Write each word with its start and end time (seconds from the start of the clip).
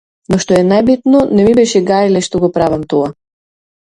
Но 0.33 0.37
што 0.43 0.55
е 0.59 0.61
најбитно, 0.69 1.19
не 1.39 1.45
ми 1.47 1.51
беше 1.59 1.81
гајле 1.89 2.23
што 2.29 2.41
го 2.47 2.49
правам 2.57 2.87
тоа. 2.95 3.11